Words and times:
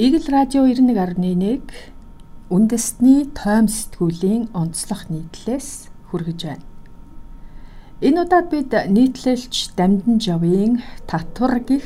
Игэл 0.00 0.32
радио 0.32 0.64
91.1 0.64 1.60
үндэсний 2.48 3.28
тойм 3.36 3.68
сэтгүүлийн 3.68 4.48
онцлог 4.56 5.12
нийтлээс 5.12 5.92
хүргэж 6.08 6.40
байна. 6.48 6.64
Энэ 8.00 8.24
удаад 8.24 8.48
бид 8.48 8.72
нийтлэлч 8.72 9.76
Дамдан 9.76 10.16
Жавын 10.16 10.80
татвар 11.04 11.60
гих 11.68 11.84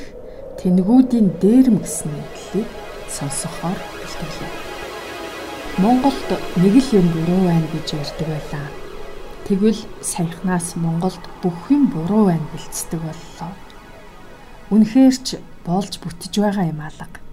тэнгүүдийн 0.62 1.42
дээрм 1.42 1.82
гэсэн 1.82 2.14
нийтлэлийг 2.14 2.70
сонсохоор 3.10 3.78
бэлтгэлээ. 3.98 4.52
Монголд 5.82 6.30
нэг 6.62 6.74
л 6.86 6.90
юм 6.94 7.10
буруу 7.10 7.42
байна 7.50 7.66
гэж 7.74 7.98
ярьдаг 7.98 8.28
байлаа. 8.30 8.66
Тэгвэл 9.42 9.82
саяхнаас 10.06 10.78
Монголд 10.78 11.24
бүх 11.42 11.58
юм 11.66 11.90
буруу 11.90 12.30
байна 12.30 12.46
гэлцдэг 12.54 13.00
боллоо. 13.02 13.50
Үнэхээр 14.70 15.16
ч 15.18 15.42
болж 15.66 15.98
бүтэж 15.98 16.32
байгаа 16.38 16.70
юм 16.70 16.78
алга 16.78 17.23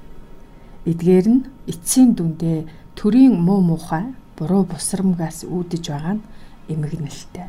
Эдгээр 0.86 1.28
нь 1.30 1.42
эцсийн 1.70 2.18
дүндээ 2.18 2.66
төрийн 2.98 3.38
муу 3.38 3.62
мухай 3.62 4.18
буруу 4.34 4.66
бусрамгаас 4.66 5.46
үүдэж 5.46 5.84
байгаа 5.94 6.16
нь 6.18 6.26
эмгэнэлтэй. 6.74 7.48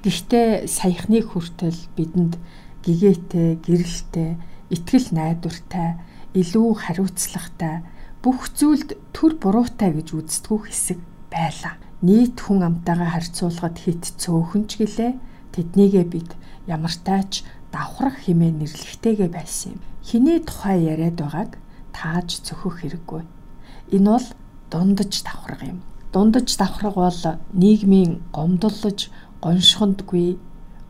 Гэхдээ 0.00 0.64
саяхныг 0.64 1.28
хүртэл 1.28 1.76
бидэнд 1.96 2.40
гэгээтэй, 2.88 3.60
гэрэлтэй, 3.60 4.30
итгэл 4.72 5.08
найдвартай, 5.12 6.00
илүү 6.32 6.68
хариуцлагатай, 6.80 7.84
бүх 8.24 8.48
зүйлд 8.56 8.96
төр 9.12 9.36
буруутай 9.36 9.92
гэж 9.92 10.08
үздэггүй 10.16 10.72
хэсэг 10.72 10.98
байлаа. 11.28 11.76
Нийт 12.00 12.40
хүн 12.40 12.64
амтайгаа 12.64 13.12
харьцуулахад 13.12 13.76
хит 13.76 14.16
цөөхөн 14.16 14.64
ч 14.72 14.80
гэлээ 14.80 15.12
тэднийгээ 15.52 16.06
бид 16.08 16.32
ямартайч 16.64 17.44
давхрах 17.68 18.24
хэмээн 18.24 18.64
нэрлэхтэйгээ 18.64 19.28
байсан 19.28 19.76
юм. 19.76 19.80
Хиний 20.00 20.40
тухай 20.40 20.80
яриад 20.88 21.20
байгааг 21.20 21.60
тааж 21.92 22.40
цөхөх 22.46 22.80
хэрэггүй. 22.80 23.22
Энэ 23.94 24.10
бол 24.10 24.26
дундаж 24.70 25.12
давхраг 25.22 25.62
юм. 25.62 25.78
Дундаж 26.12 26.48
давхраг 26.56 26.94
бол 26.94 27.22
нийгмийн 27.52 28.22
гомдолж, 28.32 29.10
гоншхондгүй, 29.42 30.38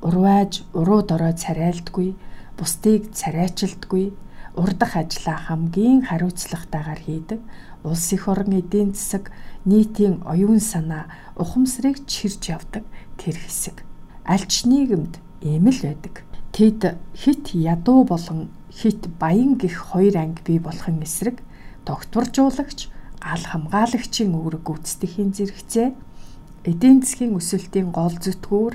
урвааж, 0.07 0.65
уруу 0.73 1.03
дорой 1.03 1.33
царайлдгүй, 1.33 2.17
бусдыг 2.57 3.13
царайчилдгүй, 3.13 4.13
урдах 4.57 4.97
ажлаа 4.97 5.39
хамгийн 5.47 6.03
хариуцлагатайгаар 6.09 7.01
хийдэг 7.07 7.41
улс 7.85 8.13
их 8.13 8.29
орон 8.29 8.53
эдийн 8.61 8.95
засаг 8.95 9.33
нийтийн 9.65 10.23
оюун 10.25 10.61
санаа 10.61 11.07
ухамсарыг 11.37 12.07
чирж 12.07 12.49
явдаг 12.49 12.85
тэр 13.17 13.37
хэсэг. 13.37 13.85
Альч 14.25 14.65
нийгэмд 14.65 15.19
ийм 15.41 15.69
л 15.69 15.81
байдаг. 15.81 16.25
Тэд 16.53 16.99
хит 17.15 17.55
ядуу 17.55 18.05
болон 18.05 18.51
хит 18.71 19.07
баян 19.19 19.59
гих 19.59 19.77
хоёр 19.91 20.17
анги 20.17 20.43
бий 20.47 20.59
болохын 20.59 21.03
эсрэг 21.03 21.43
тогтворжуулагч 21.85 22.89
гал 23.21 23.45
хамгаалагчийн 23.51 24.33
үүрэг 24.33 24.63
гүйцэтгэхийн 24.65 25.31
зэрэгцээ 25.37 25.89
эдийн 26.71 27.03
засгийн 27.03 27.37
өсөлтийн 27.37 27.91
гол 27.91 28.15
зүтгүүр 28.17 28.75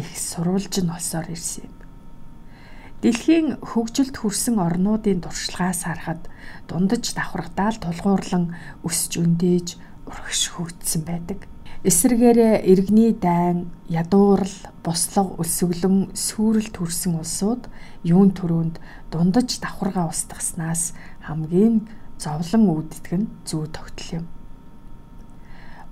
их 0.00 0.08
сурвалж 0.18 0.74
нь 0.82 0.90
олсоор 0.90 1.28
ирсэн 1.30 1.68
юм. 1.68 1.74
Дэлхийн 3.04 3.48
хөгжилд 3.60 4.16
хүрсэн 4.16 4.56
орнуудын 4.58 5.20
туршлагаас 5.20 5.84
харахад 5.84 6.24
дундаж 6.66 7.04
давхрагдаал 7.12 7.76
тулгуурлан 7.78 8.56
өсч 8.80 9.20
өндөөж 9.20 9.68
урагшхүйдсэн 10.08 11.02
байдаг. 11.04 11.44
Эсвэргээрээ 11.84 12.64
иргэний 12.64 13.12
дайн, 13.12 13.68
ядуурл, 13.92 14.56
бослого 14.80 15.36
өсвөлөн 15.44 16.16
сүрэл 16.16 16.72
төрсэн 16.72 17.20
улсууд 17.20 17.68
юун 18.00 18.32
төрөнд 18.32 18.80
дундаж 19.12 19.60
давхаргаа 19.60 20.08
устгаснаас 20.08 20.96
хамгийн 21.28 21.84
зовлон 22.16 22.64
үүддэг 22.72 23.12
нь 23.20 23.28
зүү 23.44 23.68
тогтол 23.68 24.08
юм. 24.16 24.24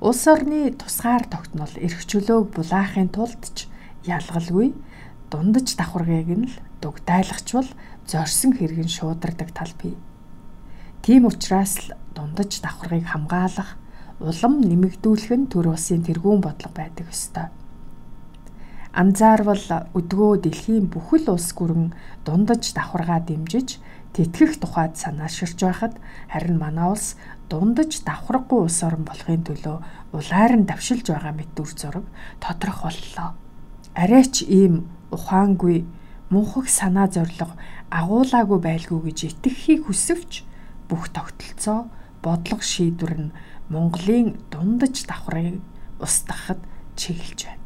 Улс 0.00 0.24
орны 0.32 0.72
тусгаар 0.80 1.28
тогтнол 1.28 1.74
эрх 1.76 2.00
чөлөөг 2.08 2.56
булаахын 2.56 3.12
тулд 3.12 3.44
ч 3.52 3.68
ялгалгүй 4.08 4.72
дундаж 5.28 5.76
давхаргыг 5.76 6.28
нь 6.32 6.48
л 6.48 6.56
дугдайлахчвал 6.80 7.68
зорсон 8.08 8.56
хэрэгэн 8.56 8.88
шуудардаг 8.88 9.52
тал 9.52 9.76
бий. 9.76 10.00
Тийм 11.04 11.28
учраас 11.28 11.76
л 11.84 11.92
дундаж 12.16 12.64
давхаргыг 12.64 13.12
хамгаалах 13.12 13.76
улам 14.22 14.62
нэмэгдүүлэх 14.62 15.32
нь 15.34 15.50
төр 15.50 15.74
улсын 15.74 16.06
тэргүүн 16.06 16.40
бодлого 16.42 16.74
байдаг 16.78 17.06
ёстой. 17.10 17.50
Анзаарвал 18.92 19.88
өдгөө 19.98 20.32
дэлхийн 20.44 20.86
бүхэл 20.92 21.32
улс 21.32 21.50
гүрэн 21.56 21.96
дундаж 22.26 22.76
давхаргаа 22.76 23.20
дэмжиж 23.24 23.80
тэтгэх 24.12 24.60
тухайд 24.60 25.00
санааширч 25.00 25.58
байхад 25.64 25.96
харин 26.28 26.60
манай 26.60 26.92
улс 26.92 27.16
дундаж 27.48 28.04
давхрахгүй 28.04 28.60
улс 28.68 28.78
орн 28.84 29.08
болохын 29.08 29.42
төлөө 29.48 29.76
улаар 30.12 30.52
нь 30.60 30.68
давшилж 30.68 31.08
байгаа 31.08 31.32
мэт 31.32 31.50
дүр 31.56 31.70
зураг 31.72 32.06
тодрох 32.38 32.84
боллоо. 32.84 33.28
Арайч 33.96 34.44
ийм 34.44 34.84
ухаангүй 35.08 35.88
мунхаг 36.28 36.68
санаа 36.68 37.08
зориг 37.08 37.56
агуулаагүй 37.88 38.60
байлгүй 38.60 39.00
гэж 39.08 39.18
итгэхийг 39.28 39.88
хүсвч 39.88 40.44
бүх 40.88 41.08
тогтолцоо 41.16 41.88
бодлого 42.24 42.64
шийдвэр 42.64 43.14
нь 43.20 43.34
Монголын 43.72 44.36
дундаж 44.52 45.08
давхрыг 45.08 45.64
устгахад 45.96 46.60
чиглэж 46.96 47.40
байна. 47.48 47.64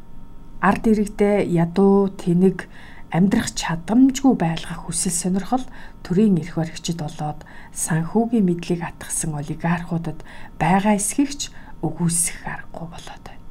Ард 0.63 0.83
иргэдээ 0.87 1.51
ядуу, 1.51 2.07
тэнэг, 2.15 2.71
амьдрах 3.11 3.51
чадамжгүй 3.51 4.33
байлгах 4.39 4.87
хүсэл 4.87 5.11
сонирхол 5.11 5.65
төрийн 6.03 6.39
эрх 6.39 6.55
баригчид 6.55 7.03
болоод 7.03 7.43
санхүүгийн 7.75 8.47
мэдлийг 8.47 8.81
атгсан 8.87 9.35
олигархуудад 9.35 10.23
байгаа 10.59 10.95
эсхийгч 10.95 11.51
өгөөсөх 11.83 12.39
аргагүй 12.47 12.87
болоод 12.87 13.23
байна. 13.27 13.45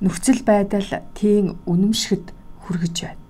Нөхцөл 0.00 0.42
байдал 0.48 0.88
тийм 1.12 1.60
үнэмшгэд 1.68 2.32
хүргэж 2.64 2.96
байна. 3.04 3.22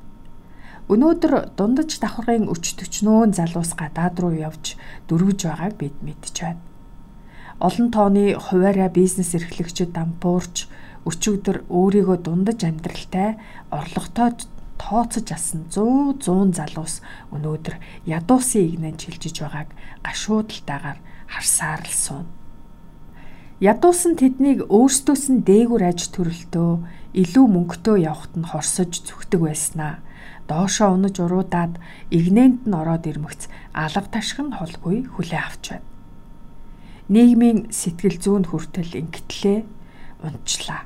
Өнөөдөр 0.89 1.53
дундаж 1.59 2.01
давхрын 2.01 2.49
өч 2.49 2.79
төчнөөн 2.79 3.37
залуус 3.37 3.77
гадаад 3.77 4.17
руу 4.23 4.35
явж 4.35 4.79
дөрвж 5.07 5.51
байгааг 5.51 5.75
бид 5.77 5.97
мэдж 6.01 6.35
байна. 6.43 6.68
Олон 7.59 7.91
тооны 7.91 8.39
хуваарай 8.39 8.87
бизнес 8.87 9.35
эрхлэгчид 9.35 9.91
дампуурч 9.91 10.71
өчигдөр 11.03 11.67
өөрийгөө 11.67 12.19
дундаж 12.23 12.63
амьдралтай 12.63 13.35
орлоготой 13.75 14.47
тооцож 14.79 15.27
асан 15.35 15.67
100 15.67 16.23
100 16.23 16.55
залуус 16.55 17.03
өнөөдөр 17.35 17.75
ядуусын 18.07 18.63
игнэн 18.63 18.95
чилжиж 18.95 19.43
байгааг 19.43 19.75
гашуудалтайгаар 20.07 20.99
харсаар 21.27 21.83
л 21.83 21.91
суун. 21.91 22.27
Ядуусан 23.59 24.15
тэднийг 24.15 24.71
өөрсдөөс 24.71 25.25
нь 25.35 25.43
дээгүр 25.43 25.83
аж 25.83 26.15
төрөлтөө 26.15 26.71
илүү 27.11 27.47
мөнгөтэй 27.59 28.07
явахт 28.07 28.39
нь 28.39 28.47
хорсож 28.47 29.03
зүгтэг 29.03 29.43
байснаа 29.43 29.99
доошоо 30.47 30.95
унаж 30.95 31.19
уруудаад 31.19 31.75
игнэнд 32.15 32.71
нь 32.71 32.79
ороод 32.79 33.11
ирмэгц 33.11 33.51
алга 33.75 34.07
ташхин 34.15 34.55
холгүй 34.55 35.11
хүлээ 35.11 35.43
авч 35.43 35.65
байна. 35.75 35.88
Нийгмийн 37.09 37.73
сэтгэл 37.73 38.21
зүйн 38.21 38.45
хүртэл 38.45 38.93
ингэтлээ 39.01 39.65
унчлаа. 40.21 40.85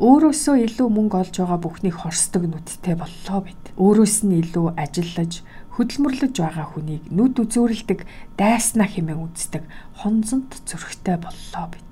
Өөрөөсөө 0.00 0.56
илүү 0.72 0.88
мөнгө 0.88 1.16
олж 1.20 1.34
байгаа 1.36 1.60
бүхнийг 1.60 1.96
хорсдог 2.00 2.48
нүдтэй 2.48 2.96
боллоо 2.96 3.40
бид. 3.44 3.62
Өөрөөс 3.76 4.24
нь 4.24 4.40
илүү 4.40 4.72
ажиллаж, 4.72 5.44
хөдөлмөрлөж 5.76 6.32
байгаа 6.32 6.66
хүнийг 6.72 7.12
нүд 7.12 7.44
үзүүрэлдэг 7.44 8.08
дайснаа 8.40 8.88
хэмээн 8.88 9.20
үздэг 9.20 9.68
хонзонт 10.00 10.64
зөрхтэй 10.64 11.20
боллоо 11.20 11.66
бид. 11.68 11.90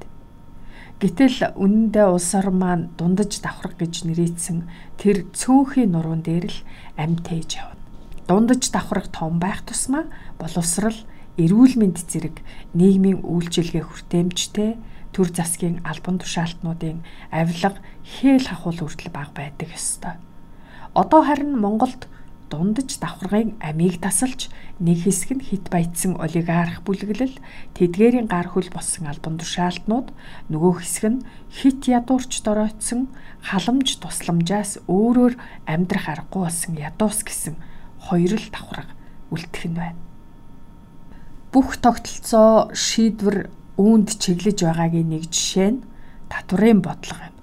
Гэтэл 1.00 1.56
үнэндээ 1.60 2.06
улс 2.08 2.32
орн 2.36 2.56
маань 2.56 2.84
дундаж 2.96 3.40
давхраг 3.44 3.76
гэж 3.76 4.08
нэрийдсэн 4.08 4.64
тэр 4.96 5.28
цөөхий 5.36 5.84
нуруунд 5.84 6.24
дээр 6.24 6.48
л 6.48 6.58
амьд 6.96 7.24
тээж 7.24 7.60
явна. 7.60 7.80
Дундаж 8.28 8.68
давхраг 8.68 9.08
том 9.08 9.40
байх 9.40 9.64
тусмаа 9.64 10.08
боловсрал, 10.36 10.96
эрүүл 11.42 11.74
мэнд 11.80 11.98
зэрэг 12.04 12.36
нийгмийн 12.76 13.24
үйлчилгээ 13.24 13.84
хүртээмжтэй 13.86 14.70
төр 15.14 15.28
засгийн 15.34 15.80
албан 15.82 16.20
тушаалтнуудын 16.20 17.02
авилга 17.32 17.80
хээл 18.04 18.46
хахуул 18.46 18.78
хүртэл 18.80 19.10
бага 19.10 19.32
байдаг 19.34 19.68
ёстой. 19.74 20.14
Одоо 20.94 21.20
харин 21.24 21.58
Монголд 21.58 22.06
дундаж 22.50 22.98
давхаргын 22.98 23.54
амийг 23.62 24.02
тасалж 24.02 24.50
нэг 24.82 25.06
хэсэг 25.06 25.38
нь 25.38 25.46
хит 25.46 25.70
баяцсан 25.70 26.18
олигарх 26.18 26.82
бүлэглэл 26.82 27.38
тэдгээрийн 27.78 28.26
гар 28.26 28.50
хөл 28.50 28.66
болсон 28.74 29.06
албан 29.06 29.38
тушаалтнууд 29.38 30.10
нөгөө 30.50 30.72
хэсэг 30.82 31.04
нь 31.14 31.24
хит 31.46 31.86
ядуурч 31.86 32.42
доройтсон 32.42 33.14
халамж 33.46 34.02
тусламжаас 34.02 34.82
өөрөөр 34.90 35.34
амьдрах 35.70 36.06
аргагүй 36.10 36.42
болсон 36.42 36.74
ядуус 36.74 37.22
гэсэн 37.22 37.54
хоёр 38.10 38.34
л 38.34 38.46
давхарга 38.50 38.98
үлдэх 39.30 39.64
нь 39.70 39.78
байна. 39.78 40.09
Бүх 41.50 41.82
тогтолцоо 41.82 42.70
шийдвэр 42.70 43.50
үүнд 43.74 44.22
чиглэж 44.22 44.62
байгаагийн 44.62 45.10
нэг 45.10 45.34
жишээ 45.34 45.70
нь 45.74 45.82
татврын 46.30 46.78
бодлого 46.78 47.26
юм. 47.26 47.36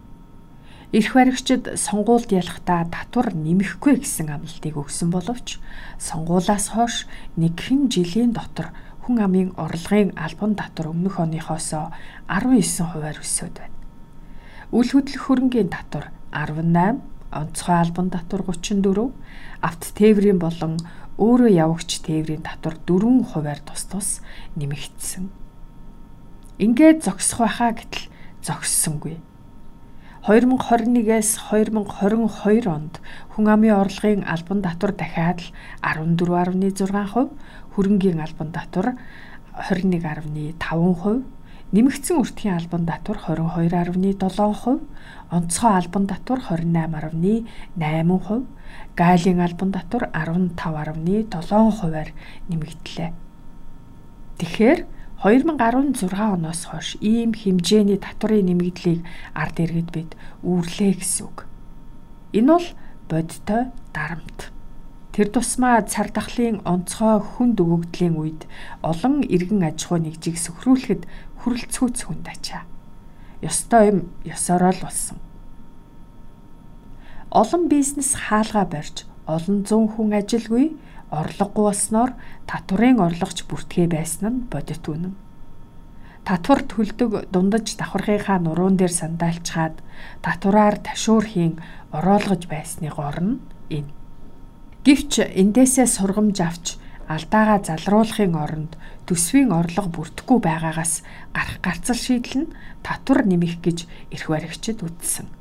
Ирэх 0.95 1.11
баригчид 1.11 1.75
сонгуульд 1.75 2.31
ялахдаа 2.31 2.87
татвар 2.87 3.35
нэмэхгүй 3.35 3.99
гэсэн 3.99 4.31
амлалтыг 4.31 4.79
өгсөн 4.79 5.11
боловч 5.11 5.59
сонгуулаас 5.99 6.71
хойш 6.71 7.03
нэгэн 7.35 7.91
жилийн 7.91 8.31
дотор 8.31 8.71
хүн 9.03 9.19
амын 9.19 9.51
орлогын 9.59 10.15
албан 10.15 10.55
татвар 10.55 10.95
өмнөх 10.95 11.19
оныхоос 11.19 11.75
19 12.31 12.87
хувиар 12.87 13.19
өсөд 13.19 13.59
байна. 13.59 13.75
Үл 14.71 14.87
хөдлөх 14.87 15.27
хөрөнгийн 15.27 15.67
татвар 15.67 16.15
18, 16.31 17.03
онцгой 17.35 17.75
албан 17.75 18.07
татвар 18.07 18.47
34, 18.47 19.11
авто 19.59 19.87
тээврийн 19.99 20.39
болон 20.39 20.79
өөрөө 21.17 21.49
явагч 21.49 22.05
тээврийн 22.05 22.45
татвар 22.45 22.77
4 22.85 23.33
хувиар 23.33 23.59
тус 23.65 23.83
тус 23.89 24.09
нэмэгдсэн. 24.55 25.29
Ингээд 26.61 27.05
зогсох 27.05 27.45
байхаа 27.45 27.77
гэтэл 27.77 28.09
зогссонгүй 28.45 29.17
2021-ээс 30.27 31.55
2022 31.55 32.67
онд 32.67 32.99
хүн 33.31 33.47
амын 33.47 33.79
орлогын 33.79 34.27
албан 34.27 34.59
татвар 34.59 34.91
дахиад 34.91 35.39
л 35.39 35.55
14.6%, 35.79 37.31
хөрөнгийн 37.71 38.19
албан 38.19 38.51
татвар 38.51 38.99
21.5%, 39.55 41.23
нэмэгдсэн 41.71 42.19
өртгийн 42.19 42.59
албан 42.59 42.83
татвар 42.83 43.23
22.7%, 43.23 44.83
онцгой 45.31 45.73
албан 45.79 46.11
татвар 46.11 46.43
28.8%, 46.43 48.51
гайлын 48.97 49.41
албан 49.41 49.71
татвар 49.71 50.09
15.7%-аар 50.13 52.09
нэмэгдлээ. 52.49 53.11
Тэгэхээр 54.37 54.79
2016 55.17 56.13
оноос 56.13 56.69
хойш 56.69 56.97
ийм 57.01 57.33
хэмжээний 57.33 57.97
татварын 57.97 58.53
нэмэгдлийг 58.53 59.01
ард 59.33 59.57
иргэд 59.57 59.89
бид 59.89 60.11
үүрлээ 60.45 60.93
гэсэн 61.01 61.25
үг. 61.25 61.49
Энэ 62.37 62.53
бол 62.53 62.67
бодтой 63.09 63.73
дарамт. 63.97 64.53
Тэр 65.17 65.33
тусмаа 65.33 65.81
цар 65.89 66.13
тахлын 66.13 66.61
онцгой 66.61 67.17
хүнд 67.17 67.57
өгөгдлийн 67.57 68.13
үед 68.13 68.45
олон 68.85 69.25
иргэн 69.25 69.65
аж 69.65 69.89
ахуй 69.89 70.05
нэгжийг 70.05 70.37
сөхрүүлэхэд 70.37 71.09
хүрэлцгүүц 71.41 71.99
хүнд 72.05 72.25
ачаа. 72.29 72.69
Ёстой 73.41 73.89
юм 73.89 73.99
ёсороо 74.21 74.69
л 74.69 74.85
болсон. 74.85 75.17
Олон 77.31 77.67
бизнес 77.67 78.15
хаалгаа 78.15 78.65
барьж 78.65 79.03
олон 79.27 79.67
зуун 79.67 79.91
хүн 79.91 80.15
ажилгүй 80.15 80.79
орлогогүй 81.11 81.65
болсноор 81.67 82.11
татварын 82.47 83.03
орлогч 83.03 83.43
бүртгээ 83.43 83.87
байсан 83.91 84.27
нь 84.31 84.47
бодит 84.47 84.87
үнэн. 84.87 85.15
Татвар 86.23 86.63
төлдөг 86.63 87.27
дундаж 87.31 87.75
давхаргынхаа 87.75 88.39
нуруунд 88.39 88.79
дээр 88.79 88.93
сандаалчхаад 88.95 89.75
татвараар 90.23 90.79
ташуур 90.79 91.23
хийн 91.27 91.59
ороолгож 91.91 92.47
байсны 92.47 92.87
гор 92.91 93.19
нь 93.19 93.39
энэ. 93.75 93.91
Гэвч 94.87 95.27
эндээсээ 95.27 95.87
сургамж 95.87 96.37
авч 96.39 96.65
алдаагаа 97.11 97.59
залруулахын 97.63 98.35
оронд 98.35 98.79
төсвийн 99.07 99.51
орлого 99.51 99.91
бүрдэхгүй 99.91 100.39
байгаагаас 100.43 101.03
гарах 101.35 101.59
гарцал 101.63 101.99
шийдэл 101.99 102.47
нь 102.47 102.53
татвар 102.83 103.23
нэмэх 103.27 103.59
гэж 103.63 103.87
эрх 104.11 104.27
баригчид 104.31 104.83
үздсэн. 104.83 105.36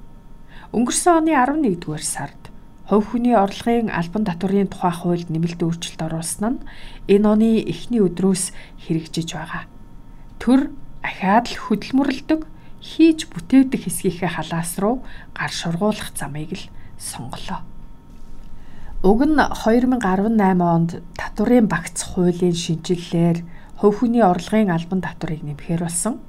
Өнгөрсөн 0.74 1.22
оны 1.22 1.32
11-р 1.38 2.02
сард 2.02 2.42
хувь 2.90 3.06
хүний 3.14 3.34
орлогын 3.34 3.90
албан 3.90 4.26
татварын 4.26 4.70
тухай 4.70 4.94
хуульд 4.94 5.30
нэмэлт 5.30 5.62
өөрчлөлт 5.62 6.02
оруулсан 6.06 6.58
нь 6.58 6.64
энэ 7.10 7.26
оны 7.26 7.50
эхний 7.66 8.02
өдрөөс 8.02 8.50
хэрэгжиж 8.82 9.34
байгаа. 9.34 9.66
Төр 10.42 10.70
ахаад 11.02 11.50
л 11.50 11.58
хөдөлмөрлөдөг 11.66 12.40
хийж 12.82 13.26
бүтээдэг 13.30 13.80
хэсгийнхээ 13.86 14.30
халаас 14.38 14.78
руу 14.78 15.02
гар 15.34 15.50
шургуулах 15.50 16.14
замыг 16.14 16.54
л 16.54 16.70
сонголоо. 16.98 17.62
Уг 19.02 19.20
нь 19.22 19.38
2018 19.38 20.62
онд 20.62 20.90
татварын 21.18 21.66
багц 21.66 22.06
хуулийн 22.06 22.54
шинжилэлээр 22.54 23.38
хувь 23.82 23.98
хүний 24.02 24.22
орлогын 24.22 24.70
албан 24.70 25.02
татварыг 25.02 25.42
нэмэхээр 25.42 25.82
болсон 25.82 26.22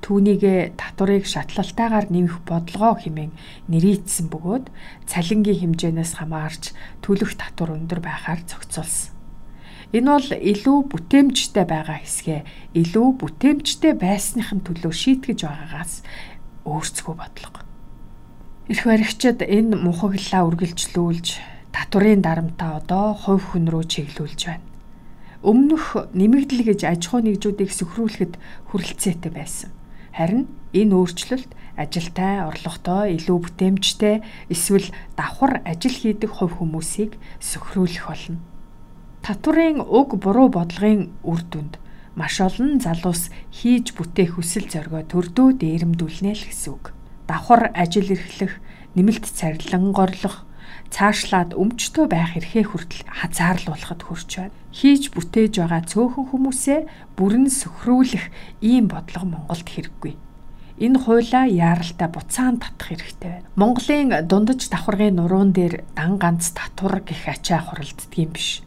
түүнийгэ 0.00 0.80
татварыг 0.80 1.24
шатлалтайгаар 1.28 2.08
нэмэх 2.08 2.40
бодлогоо 2.48 2.96
хэмээн 3.00 3.32
нэрийдсэн 3.68 4.26
бөгөөд 4.32 4.66
цалингийн 5.04 5.76
хэмжээнээс 5.76 6.12
хамаарч 6.18 6.72
төлөх 7.04 7.36
татвар 7.36 7.76
өндөр 7.76 8.00
байхаар 8.00 8.40
зохицуулсан. 8.48 9.12
Энэ 9.90 10.06
бол 10.06 10.30
илүү 10.30 10.78
бүтээмжтэй 10.86 11.66
байгаа 11.66 11.98
хэсгээ 12.00 12.40
илүү 12.78 13.08
бүтээмжтэй 13.20 13.92
байсныхын 13.98 14.62
төлөө 14.62 14.92
шийтгэж 14.94 15.38
байгаагаас 15.44 16.06
өөрсгөө 16.62 17.14
бодлого. 17.18 17.60
Ирэх 18.70 18.86
баригчид 18.86 19.42
энэ 19.42 19.74
мухаглалаа 19.82 20.46
үргэлжлүүлж 20.46 21.28
татварын 21.74 22.22
дарамтаа 22.22 22.78
одоо 22.78 23.18
хувь 23.18 23.50
хүн 23.50 23.66
рүү 23.66 23.84
чиглүүлж 23.90 24.40
байна. 24.46 24.66
Өмнөх 25.42 26.14
нэмэгдэл 26.14 26.70
гэж 26.70 26.80
аж 26.86 27.02
ахуй 27.10 27.26
нэгжүүдийг 27.26 27.74
сөхрүүлэхэд 27.74 28.38
хүрэлцээтэй 28.70 29.32
байсан. 29.34 29.74
Харин 30.16 30.46
энэ 30.74 30.94
өөрчлөлт 30.94 31.50
ажилтай, 31.80 32.44
орлоготой, 32.44 33.16
илүү 33.16 33.38
бүтээмжтэй 33.40 34.20
эсвэл 34.52 34.88
давхар 35.16 35.62
ажил 35.64 35.96
хийдэг 35.96 36.30
хувь 36.30 36.60
хүмүүсийг 36.60 37.16
сөхрүүлэх 37.40 38.04
болно. 38.06 38.38
Татварын 39.24 39.80
уг 39.80 40.16
буруу 40.20 40.48
бодлогын 40.52 41.12
үр 41.24 41.40
дүнд 41.46 41.78
маш 42.16 42.40
олон 42.40 42.80
залуус 42.84 43.30
хийж 43.54 43.96
бүтээх 43.96 44.36
хүсэл 44.36 44.68
зоригоо 44.68 45.06
төрдөө 45.06 45.48
дээрэмдүүлнэ 45.62 46.32
л 46.36 46.44
гэсэн 46.48 46.70
үг. 46.74 46.92
Давхар 47.24 47.70
ажил 47.72 48.10
эрхлэх, 48.10 48.58
нэмэлт 48.98 49.24
царилан 49.24 49.92
горлох, 49.94 50.44
цаашлаад 50.90 51.54
өмчтөө 51.54 52.06
байх 52.10 52.34
эрхээ 52.38 52.64
хүртэл 52.70 53.06
хазаарлуулахад 53.06 54.02
хүрч 54.04 54.30
байна. 54.38 54.56
Хийж 54.74 55.14
бүтээж 55.14 55.62
байгаа 55.62 55.82
цөөхөн 55.86 56.26
хүмүүсээ 56.30 56.80
бүрэн 57.14 57.46
сөхрүүлэх 57.50 58.26
ийм 58.62 58.90
бодлого 58.90 59.26
Монголд 59.26 59.66
хэрэггүй. 59.66 60.14
Энэ 60.80 60.98
хуулаа 60.98 61.44
яаралтай 61.44 62.08
буцаан 62.08 62.56
татах 62.58 62.88
хэрэгтэй 62.88 63.30
байна. 63.30 63.48
Монголын 63.54 64.08
дундаж 64.24 64.60
давхаргын 64.70 65.20
нуруун 65.20 65.52
дээр 65.52 65.84
дан 65.92 66.16
ганц 66.16 66.56
татвар 66.56 67.04
гих 67.04 67.28
ачаа 67.28 67.60
хуралддгийм 67.60 68.32
биш. 68.32 68.64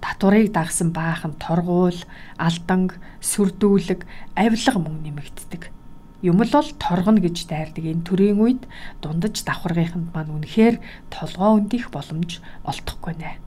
Татварыг 0.00 0.56
дагсан 0.56 0.96
баахан 0.96 1.36
торгуул, 1.36 2.00
алданг, 2.40 2.96
сүрдүүлэг, 3.20 4.08
авилга 4.32 4.78
мөн 4.80 5.04
нэмэгддэг 5.04 5.79
юм 6.22 6.44
л 6.44 6.52
бол 6.52 6.68
торгоно 6.76 7.20
гэж 7.20 7.48
дайрдаг 7.48 7.84
энэ 7.84 8.04
төрийн 8.04 8.38
үед 8.40 8.62
дундаж 9.00 9.40
давхаргийнханд 9.44 10.12
маань 10.12 10.34
үнэхээр 10.36 10.76
толгоо 11.08 11.56
өндих 11.56 11.88
боломж 11.88 12.44
олдохгүй 12.68 13.14
нэ. 13.16 13.40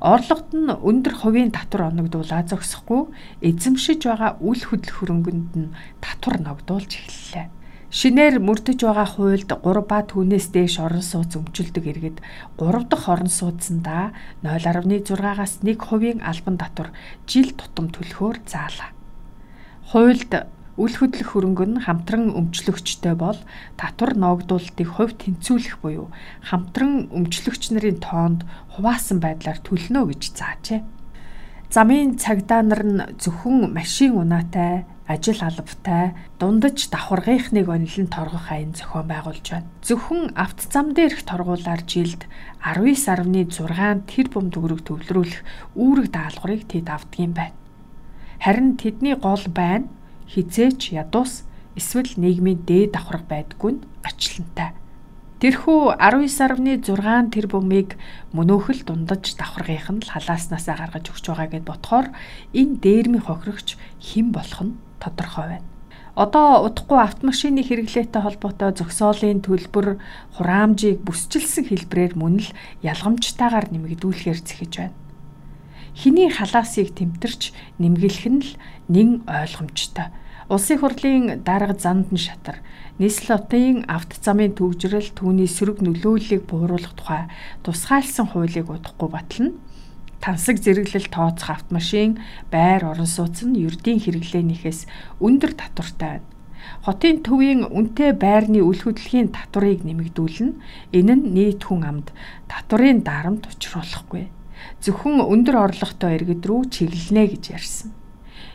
Орлогод 0.00 0.50
нь 0.56 0.70
өндөр 0.70 1.14
хувийн 1.20 1.52
татвар 1.52 1.92
оногдуулаа 1.92 2.48
зогсохгүй 2.48 3.12
эзэмшиж 3.44 4.08
байгаа 4.08 4.40
үл 4.40 4.56
хөдлөх 4.56 4.96
хөрөнгөнд 4.96 5.52
нь 5.60 5.74
татвар 6.00 6.40
ногдуулж 6.40 6.88
эхэллээ. 6.96 7.46
Шинээр 7.90 8.38
мөрдөж 8.38 8.80
байгаа 8.86 9.08
хуульд 9.18 9.50
3 9.50 9.82
ба 9.90 9.98
түүнээс 10.06 10.54
дээш 10.54 10.78
орон 10.78 11.02
сууц 11.02 11.34
өмчлөдөг 11.34 11.84
иргэд 11.90 12.18
3 12.56 12.86
дахь 12.86 13.10
орон 13.10 13.26
сууцсандаа 13.26 14.14
0.6-аас 14.46 15.58
1% 15.66 16.22
албан 16.22 16.56
татвар 16.56 16.94
жил 17.26 17.50
тутам 17.50 17.90
төлөхөөр 17.90 18.46
заалаа. 18.46 18.94
Хуульд 19.90 20.32
Үл 20.80 20.96
хөдлөх 20.96 21.36
хөрөнгө 21.36 21.66
нь 21.68 21.82
хамтран 21.84 22.32
өмчлөгчтэй 22.32 23.12
бол 23.12 23.36
татвар 23.76 24.16
ноогдуулалтыг 24.16 24.88
хувь 24.88 25.12
тэнцвүүлэх 25.20 25.76
буюу 25.84 26.08
хамтран 26.40 27.12
өмчлөгч 27.12 27.76
нарын 27.76 28.00
тоонд 28.00 28.48
хуваасан 28.72 29.20
байдлаар 29.20 29.60
төлнө 29.60 30.08
гэж 30.08 30.22
заажээ. 30.40 30.80
Замын 31.68 32.16
цагдаа 32.16 32.64
нар 32.64 32.80
нь 32.80 33.04
зөвхөн 33.20 33.76
машин 33.76 34.16
унаатай, 34.24 34.88
ажил 35.04 35.44
албатай, 35.44 36.16
дундаж 36.40 36.88
давхаргийнхныг 36.88 37.68
онилон 37.68 38.08
торгох 38.08 38.48
аян 38.48 38.72
зохион 38.72 39.04
байгуулж 39.04 39.46
байна. 39.52 39.68
Зөвхөн 39.84 40.32
авто 40.32 40.64
зам 40.64 40.96
дээрх 40.96 41.28
торгуулаар 41.28 41.84
жилд 41.84 42.24
19.6 42.64 43.52
тэрбум 44.08 44.48
төгрөг 44.48 44.80
төвлөрүүлэх 44.88 45.40
үүрэг 45.76 46.08
даалгаврыг 46.08 46.64
тэд 46.72 46.88
авдгийм 46.88 47.36
байна. 47.36 47.54
Харин 48.40 48.80
тэдний 48.80 49.14
гол 49.14 49.44
байна 49.52 49.92
хизээч 50.30 50.94
ядуус 50.94 51.42
эсвэл 51.74 52.14
нийгмийн 52.22 52.62
дээд 52.62 52.94
давхарга 52.94 53.26
байдгүй 53.30 53.70
нь 53.74 53.84
ачлантай. 54.06 54.70
Тэрхүү 55.40 55.96
19.6 55.96 56.84
тэрбумыг 57.32 57.96
мөнөөхөл 58.36 58.84
дундаж 58.84 59.34
давхаргийнх 59.40 59.88
нь 59.90 60.02
л 60.04 60.12
халааснасаа 60.12 60.76
гаргаж 60.76 61.04
өгч 61.10 61.24
байгаа 61.32 61.48
гэд 61.48 61.64
ботхоор 61.64 62.06
энэ 62.52 62.76
дээрмийн 62.84 63.24
хохирогч 63.24 63.80
хэн 64.04 64.36
болох 64.36 64.60
нь 64.60 64.76
тодорхой 65.00 65.46
байна. 65.56 65.68
Одоо 66.12 66.68
удахгүй 66.68 67.00
автомашины 67.00 67.64
хэрэглээтэй 67.64 68.20
холбоотой 68.20 68.76
зөксөөлын 68.76 69.40
төлбөр 69.40 69.96
хураамжийг 70.36 71.00
бүсчилсэн 71.08 71.64
хэлбрээр 71.72 72.20
мөн 72.20 72.44
л 72.44 72.50
ялгамжтайгаар 72.84 73.72
нэмэгдүүлэхээр 73.72 74.40
зэхэж 74.44 74.72
байна. 74.76 74.98
Хиний 75.96 76.28
халаасыг 76.28 76.92
тэмтэрч 76.92 77.56
нэмгэлэх 77.80 78.26
нь 78.28 78.42
л 78.44 78.50
нэн 78.92 79.24
ойлгомжтой 79.24 80.12
Улсын 80.50 80.82
хурлын 80.82 81.46
дарга 81.46 81.78
занд 81.78 82.10
нь 82.10 82.18
шатар 82.18 82.58
нийслэлтийн 82.98 83.86
авто 83.86 84.18
замын 84.18 84.50
төвжрэл 84.58 85.14
түүний 85.14 85.46
сөрөг 85.46 85.78
нөлөөллийг 85.78 86.42
бууруулах 86.50 86.94
тухай 86.98 87.30
тусгаалсан 87.62 88.26
хуулийг 88.34 88.66
удахгүй 88.66 89.08
батлна. 89.14 89.54
Тансаг 90.18 90.58
зэрэглэл 90.58 91.06
тооцох 91.06 91.54
автомашин, 91.54 92.18
байр 92.50 92.82
орон 92.82 93.06
сууц 93.06 93.46
нь 93.46 93.62
ердийн 93.62 94.02
хэрэглээнийхээс 94.02 94.90
өндөр 95.22 95.54
татвартай 95.54 96.18
байна. 96.18 96.28
Хотын 96.82 97.22
төвийн 97.22 97.70
үнэтэй 97.70 98.10
байрны 98.18 98.58
үл 98.66 98.82
хөдлөлийн 98.82 99.30
татварыг 99.30 99.86
нэмэгдүүлнэ. 99.86 100.58
Энэ 100.98 101.14
нь 101.14 101.30
нийт 101.30 101.62
хүн 101.62 101.86
амд 101.86 102.08
татварын 102.50 103.06
дарамт 103.06 103.46
учруулахгүй. 103.46 104.26
Зөвхөн 104.82 105.22
өндөр 105.22 105.56
орлоготой 105.70 106.18
иргэд 106.18 106.42
рүү 106.42 106.74
чиглэнэ 106.74 107.38
гэж 107.38 107.44
ярьсан. 107.54 107.94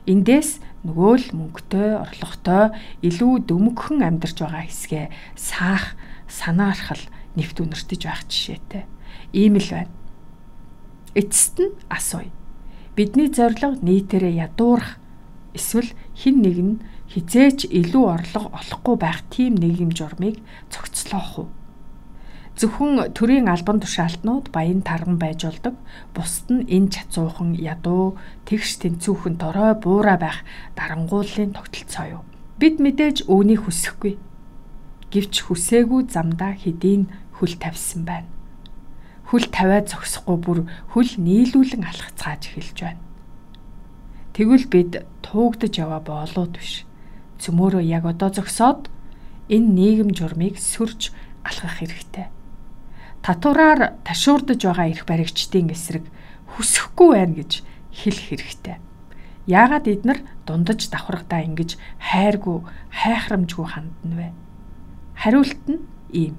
Эндээс 0.06 0.62
нөгөө 0.86 1.14
л 1.18 1.28
мөнгөтэй, 1.34 1.90
орлоготой, 1.98 2.78
илүү 3.02 3.50
дөмгөхөн 3.50 4.06
амьдарч 4.06 4.38
байгаа 4.38 4.70
хэсгээ 4.70 5.06
саах, 5.34 5.98
санаархал 6.30 7.02
нэвт 7.34 7.58
үнэртэж 7.58 8.02
байх 8.06 8.22
жишээтэй. 8.30 8.86
Ийм 9.34 9.58
л 9.58 9.70
байна. 9.74 9.94
Эцэст 11.18 11.58
нь 11.60 11.74
асууя. 11.90 12.30
Бидний 12.94 13.34
зорилго 13.34 13.82
нийтээрээ 13.82 14.46
ядуурах 14.46 15.02
эсвэл 15.58 15.92
хин 16.14 16.36
нэг 16.46 16.58
нь 16.62 16.76
хизээч 17.12 17.68
илүү 17.72 18.06
орлого 18.06 18.56
олохгүй 18.56 18.96
байх 19.00 19.20
тийм 19.34 19.56
нийгэм 19.60 19.92
журмыг 19.92 20.40
цогцлоох 20.72 21.32
уу? 21.40 21.50
Зөвхөн 22.56 23.12
төрийн 23.12 23.52
албан 23.52 23.84
тушаалтнууд 23.84 24.48
баян 24.56 24.80
тарган 24.80 25.20
байж 25.20 25.44
болдог. 25.44 25.76
Бусд 26.16 26.48
нь 26.48 26.64
энэ 26.72 26.88
чацуухан 26.88 27.52
ядуу 27.52 28.16
тэгш 28.48 28.80
тэнцүүхэн 28.80 29.36
дорой 29.36 29.76
буура 29.76 30.16
байх 30.16 30.40
дарангууллын 30.80 31.52
тогтолцоо 31.52 32.06
юу. 32.16 32.24
Бид 32.56 32.80
мэдээж 32.80 33.28
үүнийг 33.28 33.68
хүсэхгүй. 33.68 34.16
Гэвч 35.12 35.52
хүсээгүй 35.52 36.08
замдаа 36.08 36.56
хэдийн 36.56 37.12
хөл 37.36 37.60
тавьсан 37.60 38.08
байна. 38.08 38.32
Хөл 39.28 39.52
тавиад 39.52 39.92
зогсохгүй 39.92 40.38
бүр 40.40 40.60
хөл 40.96 41.12
нийлүүлэн 41.20 41.84
алхацгааж 41.84 42.56
эхэлж 42.56 42.78
байна. 42.80 43.04
Тэгвэл 44.32 44.72
бид 44.72 45.04
туугдж 45.28 45.76
яваа 45.76 46.00
болоод 46.00 46.56
биш. 46.56 46.88
Цөмөөрөө 47.44 47.84
яг 47.84 48.08
одоо 48.08 48.32
зогсоод 48.32 48.88
энэ 49.52 49.76
нийгэм 49.76 50.16
журмыг 50.16 50.56
сөрж 50.56 51.12
алхах 51.44 51.84
хэрэгтэй 51.84 52.32
татвараар 53.26 53.98
ташуурдж 54.06 54.62
байгаа 54.70 54.86
эрх 54.94 55.10
баригчдын 55.10 55.74
эсрэг 55.74 56.06
хүсэхгүй 56.54 57.10
байна 57.18 57.34
гэж 57.42 57.66
хэлэх 57.90 58.26
хэрэгтэй. 58.30 58.78
Яагаад 59.50 59.90
эднэр 59.90 60.20
дундаж 60.46 60.86
давхрагдаа 60.94 61.42
ингэж 61.42 61.82
хайргүй, 61.98 62.62
хайхрамжгүй 62.94 63.66
хандна 63.66 64.14
вэ? 64.14 64.30
Хариулт 65.18 65.64
нь 65.66 65.82
ийм. 66.14 66.38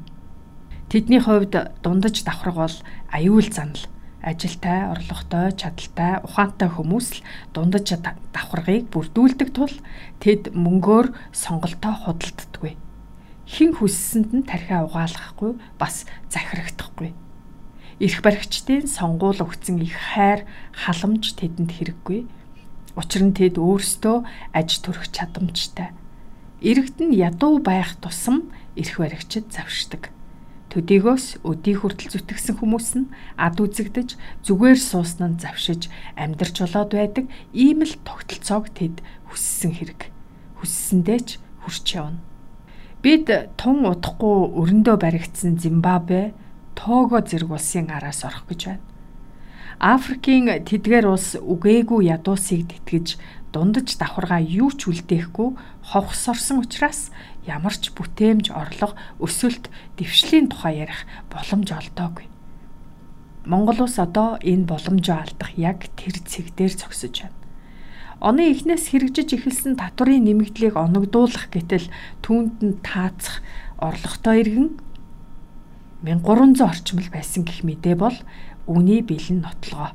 Тэдний 0.87 1.19
хувьд 1.19 1.59
дундаж 1.83 2.23
давхраг 2.23 2.55
бол 2.55 2.77
аюул 3.11 3.51
занал. 3.51 3.83
Ажилтай, 4.23 4.87
орлоготой, 4.87 5.59
чадaltaй, 5.59 6.23
ухаантай 6.23 6.71
хүмүүс 6.71 7.19
л 7.19 7.23
дундаж 7.51 7.99
давхрагыг 8.31 8.87
бүрдүүлдэг 8.95 9.51
тул 9.51 9.75
тэд 10.23 10.55
мөнгөөр 10.55 11.15
сонголтоо 11.35 11.95
худалддаггүй 12.07 12.86
хин 13.47 13.79
хүссэнд 13.79 14.31
нь 14.35 14.45
тархиа 14.47 14.85
угаалгахгүй 14.85 15.55
бас 15.79 16.05
захирагдахгүй. 16.29 17.15
Ирэх 18.03 18.21
баригчдын 18.21 18.91
сонгуул 18.91 19.41
өгцөн 19.41 19.81
их 19.81 19.95
хайр 19.95 20.45
халамж 20.75 21.39
тэдэнд 21.39 21.71
хэрэггүй. 21.71 22.27
Учир 22.99 23.23
нь 23.25 23.33
тэд 23.33 23.57
өөрсдөө 23.57 24.17
аж 24.53 24.69
төрөх 24.83 25.09
чадамжтай. 25.15 25.95
Иргэд 26.61 26.99
нь 27.01 27.17
ядуу 27.17 27.63
байх 27.63 27.97
тусам 28.03 28.51
ирэх 28.75 28.99
баригчид 29.01 29.49
завшдаг. 29.49 30.11
Төдийгөөс 30.75 31.41
өдий 31.47 31.79
хүртэл 31.79 32.13
зүтгэсэн 32.21 32.61
хүмүүс 32.61 32.89
нь 33.01 33.09
ад 33.41 33.57
үзэгдэж 33.63 34.19
зүгээр 34.45 34.77
суусан 34.77 35.33
нь 35.33 35.41
завшиж 35.41 35.89
амьдрч 36.21 36.67
болоод 36.67 36.93
байдаг 36.93 37.25
ийм 37.57 37.81
л 37.81 37.95
тогтолцоог 38.05 38.75
тэд 38.77 39.01
хүссэн 39.31 39.73
хэрэг. 39.73 40.13
Хүссэндээ 40.61 41.21
ч 41.25 41.29
хүрч 41.65 41.87
явна. 41.97 42.26
Бид 43.07 43.31
тун 43.55 43.85
удахгүй 43.87 44.51
өрөндөө 44.59 44.97
баригдсан 44.99 45.61
Зимбабве, 45.63 46.35
Того 46.75 47.23
зэрэг 47.23 47.55
улсын 47.55 47.87
араас 47.95 48.27
орох 48.27 48.51
гэж 48.51 48.61
байна. 48.67 48.83
Африкийн 49.79 50.51
тэдгээр 50.67 51.07
улс 51.07 51.39
үгээгүй 51.39 52.11
ядуусыг 52.11 52.67
тэтгэж 52.67 53.15
дундаж 53.55 53.95
давхаргаа 53.95 54.43
юу 54.43 54.75
ч 54.75 54.91
үлдээхгүй 54.91 55.55
ховхсорсон 55.87 56.67
учраас 56.67 57.15
ямар 57.47 57.79
ч 57.79 57.95
бүтээмж 57.95 58.51
орлого 58.51 58.99
өсөлт 59.23 59.71
дэвшлийн 60.03 60.51
тухай 60.51 60.83
ярих 60.83 61.07
боломж 61.31 61.79
олдоогүй. 61.79 62.27
Монгол 63.47 63.87
улс 63.87 64.03
одоо 64.03 64.35
энэ 64.43 64.67
боломжоо 64.67 65.23
алдах 65.23 65.55
яг 65.55 65.87
тэр 65.95 66.19
цэг 66.27 66.59
дээр 66.59 66.75
зогсож 66.75 67.23
байна. 67.23 67.46
Оны 68.17 68.49
эхнээс 68.49 68.97
хэрэгжиж 68.97 69.37
эхэлсэн 69.37 69.77
татварын 69.77 70.25
нэмэгдлийг 70.25 70.81
оногдуулах 70.81 71.53
гэтэл 71.53 71.93
түүнд 72.25 72.57
нь 72.65 72.81
таацах 72.81 73.45
орлоготой 73.77 74.41
иргэн 74.41 74.69
1300 76.01 76.65
орчмол 76.65 77.09
байсан 77.13 77.45
гэх 77.45 77.61
мэдээ 77.61 77.97
бол 78.01 78.17
үний 78.65 79.05
бэлэн 79.05 79.45
нотлогоо. 79.45 79.93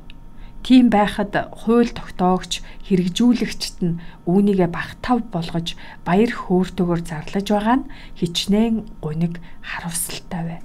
Тийм 0.62 0.94
байхад 0.94 1.34
хууль 1.50 1.90
тогтоогч 1.90 2.62
хэрэгжүүлэгчт 2.86 3.82
нь 3.82 3.98
үүнийгэ 4.30 4.70
багтав 4.70 5.26
болгож 5.34 5.74
баяр 6.06 6.30
хөөртөгөөр 6.30 7.02
зарлаж 7.02 7.46
байгаа 7.50 7.76
нь 7.82 7.90
хичнээн 8.22 9.02
гуниг 9.02 9.42
харамсалтай 9.66 10.42
бай. 10.46 10.60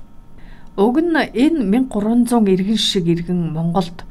Уг 0.78 1.02
нь 1.02 1.18
энэ 1.18 1.66
1300 1.66 2.54
иргэн 2.54 2.78
шиг 2.78 3.10
иргэн 3.10 3.50
Монголд 3.50 4.06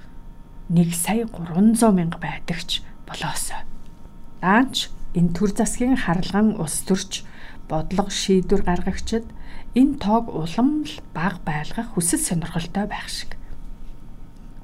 1 0.67 0.91
сая 0.91 1.31
300 1.31 1.95
мянга 1.95 2.19
байдагч 2.19 2.83
болоосоо. 3.09 3.63
Даанч 4.43 4.91
энэ 5.17 5.33
төр 5.33 5.51
засгийн 5.57 5.97
харалган 5.97 6.61
ус 6.61 6.85
төрч 6.85 7.25
бодлого 7.71 8.11
шийдвэр 8.11 8.63
гаргагчид 8.67 9.27
энэ 9.75 9.99
тоог 10.03 10.29
улам 10.31 10.85
л 10.85 10.95
баг 11.17 11.41
байлгах 11.47 11.95
хүсэл 11.95 12.21
сонирхолтой 12.21 12.87
байх 12.87 13.09
шиг. 13.09 13.39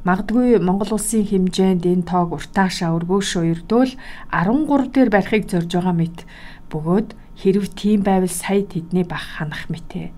Магдгүй 0.02 0.58
Монгол 0.58 0.98
улсын 0.98 1.22
хэмжээнд 1.22 1.86
энэ 1.86 2.08
тоог 2.10 2.34
уртаашаа 2.34 2.90
өргөөшөө 2.98 3.44
өрдөөл 3.52 3.92
13 4.34 4.90
дээр 4.90 5.10
барихыг 5.14 5.44
зорж 5.46 5.70
байгаа 5.78 5.94
мэт 5.94 6.18
бөгөөд 6.74 7.08
хэрв 7.38 7.64
тийм 7.78 8.02
байвал 8.02 8.32
сая 8.32 8.66
тэдний 8.66 9.06
бах 9.06 9.38
ханах 9.38 9.70
мэтээ. 9.70 10.10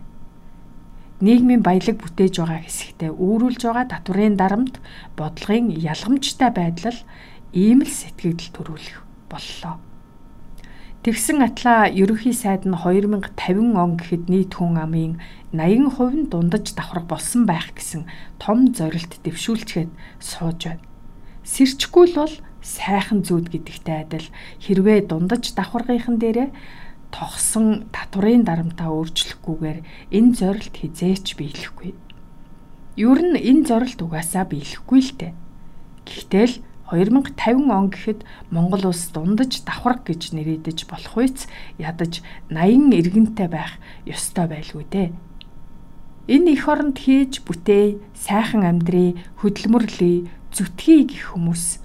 Нийгмийн 1.20 1.60
баялаг 1.60 2.00
бүтээж 2.00 2.34
байгаа 2.40 2.60
хэсэгтээ 2.64 3.10
үүрүүлж 3.12 3.60
байгаа 3.64 3.86
татварын 3.92 4.36
дарамт 4.40 4.80
бодлогын 5.20 5.68
ялгамжтай 5.72 6.50
байдал 6.50 6.98
ийм 7.54 7.86
л 7.86 7.90
сэтгэгдэл 7.90 8.50
төрүүлэх 8.50 8.98
боллоо. 9.30 9.78
Тэгсэн 11.06 11.38
атла 11.46 11.86
ерөнхий 11.86 12.34
сайд 12.34 12.66
нь 12.66 12.74
2050 12.74 13.78
он 13.78 13.94
гэхэд 13.94 14.26
нийт 14.26 14.58
хүн 14.58 14.74
амын 14.80 15.22
80% 15.54 16.18
нь 16.18 16.30
дундаж 16.32 16.74
давхраг 16.74 17.06
болсон 17.06 17.46
байх 17.46 17.70
гэсэн 17.78 18.10
том 18.42 18.74
зорилт 18.74 19.22
дэвшүүлчихэд 19.22 19.92
сууж 20.18 20.60
байна. 20.66 20.82
Сэрчгүй 21.44 22.04
л 22.10 22.18
бол 22.18 22.34
сайхан 22.64 23.20
зүуд 23.22 23.52
гэдэгтэй 23.52 24.08
адил 24.08 24.26
хэрвээ 24.64 25.12
дундаж 25.12 25.52
давхаргийнхан 25.52 26.16
дээрээ 26.18 26.48
тогсон 27.12 27.86
татварын 27.94 28.42
дарамтаа 28.48 28.90
өөрчлөхгүйгээр 28.90 29.78
энэ 30.10 30.32
зорилт 30.34 30.74
хизээч 30.74 31.36
биелэхгүй. 31.36 31.92
Ер 32.96 33.20
нь 33.22 33.36
энэ 33.38 33.68
зорилт 33.68 34.00
угаасаа 34.00 34.48
биелэхгүй 34.48 35.00
л 35.04 35.12
дээ. 35.20 35.32
Гэхдээ 36.08 36.46
л 36.48 36.56
2050 36.94 37.66
он 37.68 37.90
гэхэд 37.90 38.20
Монгол 38.54 38.94
улс 38.94 39.10
дундаж 39.10 39.66
давхраг 39.66 40.06
гэж 40.06 40.30
нэрийдэж 40.32 40.86
болох 40.86 41.18
үйц 41.18 41.50
ядаж 41.76 42.22
80 42.48 42.94
иргэнтэй 42.94 43.48
байх 43.50 43.76
ёстой 44.06 44.46
байлгүй 44.46 44.86
дээ. 44.86 45.08
Энэ 46.30 46.56
эх 46.56 46.64
оронд 46.72 46.96
хийж 47.02 47.44
бүтээ, 47.44 48.00
сайхан 48.16 48.64
амьдрий, 48.64 49.20
хөдөлмөрлөе, 49.44 50.24
зүтгий 50.54 51.04
гэх 51.04 51.36
хүмүүс 51.36 51.84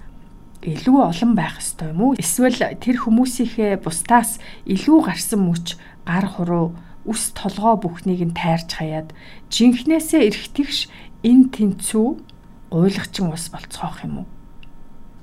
илүү 0.64 0.98
олон 1.12 1.32
байх 1.36 1.60
ёстой 1.60 1.92
юм 1.92 2.00
уу? 2.00 2.12
Эсвэл 2.16 2.56
тэр 2.80 2.96
хүмүүсийнхээ 3.04 3.80
бусдаас 3.84 4.40
илүү 4.64 4.98
гарсан 5.08 5.44
мөч 5.44 5.76
гар 6.08 6.24
хуруу 6.24 6.76
үс 7.08 7.32
толгоо 7.32 7.80
бүхнийг 7.80 8.20
нь 8.28 8.36
тайрч 8.36 8.76
хаяад 8.76 9.12
жинхнээсээ 9.48 10.28
эргэтгэж 10.28 10.76
энэ 11.24 11.48
тэнцүү 11.52 12.08
гуйлгчин 12.72 13.32
ус 13.32 13.48
болцоох 13.48 14.04
юм 14.04 14.24
уу? 14.24 14.28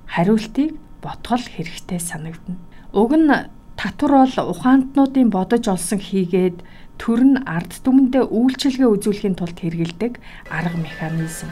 Хариултыг 0.08 0.76
ботгол 1.04 1.44
хэрэгтэй 1.44 2.00
санагдана. 2.00 2.58
Уг 2.94 3.12
нь 3.16 3.30
татвар 3.78 4.26
бол 4.26 4.36
ухаантнуудын 4.52 5.30
бодож 5.30 5.68
олсон 5.68 6.00
хийгээд 6.02 6.64
төр 6.98 7.22
нь 7.24 7.38
ард 7.46 7.72
түмэндээ 7.86 8.26
үйлчилгээ 8.34 8.90
үзүүлэхийн 8.90 9.36
тулд 9.38 9.58
хэрэгэлдэг 9.62 10.14
арга 10.50 10.78
механизм. 10.82 11.50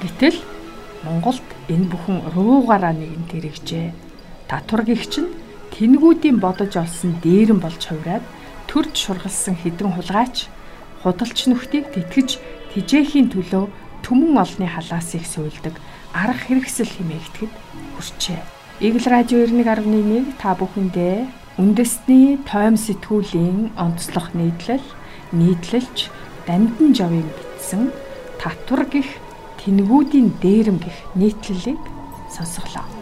Гэтэл 0.00 0.38
Монголд 1.02 1.46
энэ 1.70 1.90
бүхэн 1.90 2.18
руугаараа 2.34 2.94
нэгэн 2.94 3.26
тэрэгжээ. 3.30 3.88
Татвар 4.50 4.82
гихч 4.86 5.12
нь 5.22 5.34
тэнгүүдийн 5.74 6.38
бодож 6.38 6.72
олсон 6.78 7.18
дээрэн 7.22 7.58
болж 7.62 7.82
хувраад 7.86 8.24
төрж 8.70 8.94
шургалсан 8.94 9.54
хідэн 9.58 9.94
хулгайч 9.94 10.46
худалч 11.02 11.38
нүхтийг 11.46 11.94
тэтгэж 11.94 12.28
тижээхийн 12.74 13.30
төлөө 13.30 13.64
түмэн 14.02 14.34
олны 14.38 14.66
халаас 14.66 15.14
их 15.14 15.26
сөйлдөг 15.26 15.74
арга 16.12 16.40
хэрэгсэл 16.48 16.88
хэмээгдэхэд 16.88 17.52
хүрчээ. 17.96 18.40
Игэл 18.80 19.06
радио 19.10 19.42
91.1 19.44 20.38
та 20.38 20.54
бүхэндээ 20.54 21.26
үндэсний 21.58 22.38
тойм 22.46 22.78
сэтгүүлийн 22.78 23.74
онцлог 23.74 24.30
нийтлэл 24.38 24.86
нийтлэлч 25.34 26.08
Дамдын 26.46 26.94
жавын 26.96 27.28
бичсэн 27.36 27.92
татвар 28.40 28.86
гих 28.88 29.20
тэнгүүдийн 29.60 30.38
дээрэм 30.40 30.78
гих 30.80 30.96
нийтлэлийг 31.18 31.82
сонсголоо. 32.32 32.97